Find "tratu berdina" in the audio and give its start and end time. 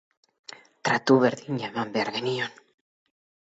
0.87-1.69